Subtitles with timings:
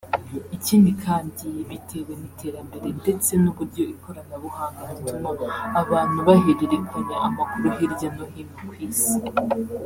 [0.55, 5.29] Ikindi kandi bitewe n’iterambere ndetse n’uburyo ikoranabuhanga rituma
[5.81, 9.17] abantu bahererekanya amakuru hirya no hino ku Isi